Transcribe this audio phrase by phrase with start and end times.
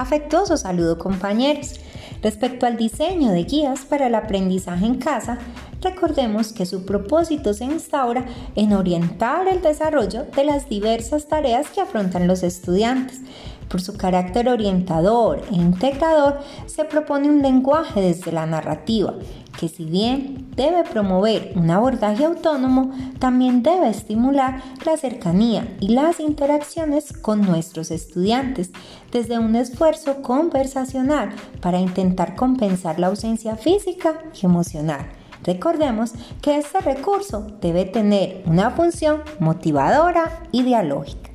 [0.00, 1.74] Afectuoso saludo compañeros.
[2.22, 5.36] Respecto al diseño de guías para el aprendizaje en casa,
[5.82, 8.24] recordemos que su propósito se instaura
[8.54, 13.20] en orientar el desarrollo de las diversas tareas que afrontan los estudiantes.
[13.68, 19.12] Por su carácter orientador e integrador, se propone un lenguaje desde la narrativa,
[19.60, 26.18] que si bien debe promover un abordaje autónomo, también debe estimular la cercanía y las
[26.18, 28.70] interacciones con nuestros estudiantes,
[29.12, 31.28] desde un esfuerzo conversacional
[31.60, 35.06] para intentar compensar la ausencia física y emocional.
[35.44, 41.30] Recordemos que este recurso debe tener una función motivadora y dialógica.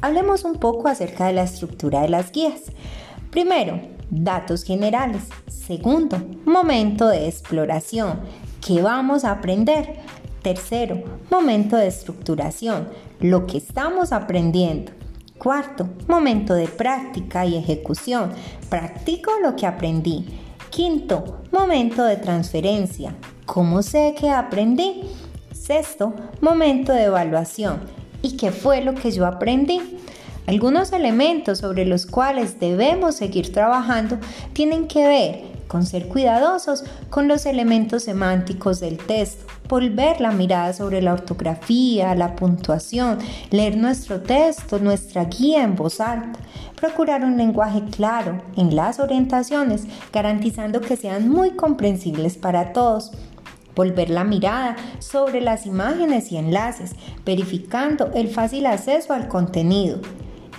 [0.00, 2.60] Hablemos un poco acerca de la estructura de las guías.
[3.30, 5.24] Primero, datos generales.
[5.66, 8.20] Segundo, momento de exploración.
[8.64, 9.96] ¿Qué vamos a aprender?
[10.40, 12.88] Tercero, momento de estructuración.
[13.18, 14.92] Lo que estamos aprendiendo.
[15.38, 18.30] Cuarto, momento de práctica y ejecución.
[18.68, 20.38] Practico lo que aprendí.
[20.70, 23.16] Quinto, momento de transferencia.
[23.44, 25.02] ¿Cómo sé que aprendí?
[25.52, 27.80] Sexto, momento de evaluación
[28.22, 29.80] y qué fue lo que yo aprendí.
[30.46, 34.18] Algunos elementos sobre los cuales debemos seguir trabajando
[34.52, 40.72] tienen que ver con ser cuidadosos con los elementos semánticos del texto, volver la mirada
[40.72, 43.18] sobre la ortografía, la puntuación,
[43.50, 46.38] leer nuestro texto, nuestra guía en voz alta,
[46.80, 53.12] procurar un lenguaje claro en las orientaciones, garantizando que sean muy comprensibles para todos
[53.76, 59.98] volver la mirada sobre las imágenes y enlaces, verificando el fácil acceso al contenido,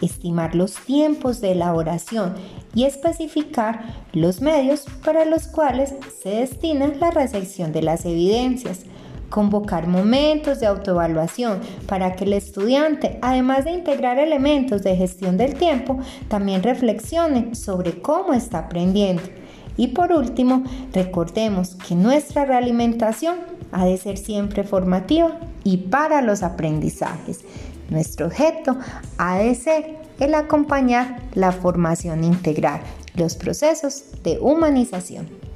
[0.01, 2.35] estimar los tiempos de elaboración
[2.77, 8.81] y especificar los medios para los cuales se destina la recepción de las evidencias.
[9.31, 15.55] Convocar momentos de autoevaluación para que el estudiante, además de integrar elementos de gestión del
[15.55, 19.23] tiempo, también reflexione sobre cómo está aprendiendo
[19.77, 23.37] y por último, recordemos que nuestra realimentación
[23.71, 27.41] ha de ser siempre formativa y para los aprendizajes.
[27.89, 28.77] Nuestro objeto
[29.17, 32.81] ha de ser el acompañar la formación integral,
[33.15, 35.46] los procesos de humanización.